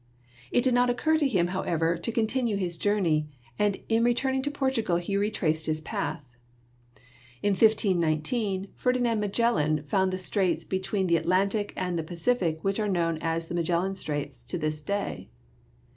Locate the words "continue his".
2.11-2.75